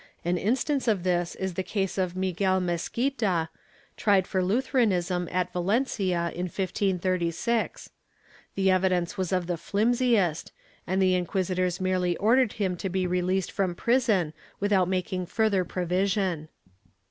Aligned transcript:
An 0.25 0.35
instance 0.35 0.87
of 0.87 1.03
this 1.03 1.35
is 1.35 1.53
the 1.53 1.61
case 1.61 1.95
of 1.95 2.15
Miguel 2.15 2.59
Mezquita, 2.59 3.49
tried 3.95 4.25
for 4.25 4.43
Lutheranism 4.43 5.29
at 5.31 5.53
Valencia, 5.53 6.31
in 6.33 6.45
1536. 6.45 7.91
The 8.55 8.71
evidence 8.71 9.15
was 9.19 9.31
of 9.31 9.45
the 9.45 9.57
flimsiest, 9.57 10.51
and 10.87 10.99
the 10.99 11.13
inquisitors 11.13 11.79
merely 11.79 12.17
ordered 12.17 12.53
him 12.53 12.75
to 12.77 12.89
be 12.89 13.05
released 13.05 13.51
from 13.51 13.75
prison 13.75 14.33
without 14.59 14.89
making 14.89 15.27
further 15.27 15.63
provision. 15.63 16.49